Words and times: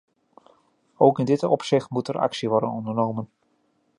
Ook 0.97 1.19
in 1.19 1.25
dit 1.25 1.43
opzicht 1.43 1.89
moet 1.89 2.07
er 2.07 2.17
actie 2.19 2.49
worden 2.49 2.69
ondernomen. 2.69 3.29